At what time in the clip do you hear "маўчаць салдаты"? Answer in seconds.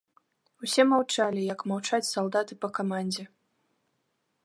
1.73-2.53